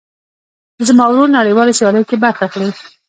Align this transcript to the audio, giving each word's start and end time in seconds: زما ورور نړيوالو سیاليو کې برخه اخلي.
زما 0.87 1.05
ورور 1.09 1.27
نړيوالو 1.37 1.77
سیاليو 1.79 2.07
کې 2.09 2.21
برخه 2.23 2.43
اخلي. 2.47 2.69